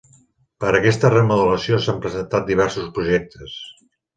Per 0.63 0.69
a 0.69 0.77
aquesta 0.77 1.11
remodelació 1.15 1.79
s'han 1.85 2.01
presentat 2.07 2.51
diversos 2.51 2.91
projectes. 2.99 3.59